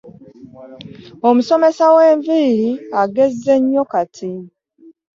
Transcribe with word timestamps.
Omusomesa 1.27 1.85
w'enviiri 1.95 2.69
agezze 3.01 3.53
nnyo 3.59 3.83
kati 3.91 4.31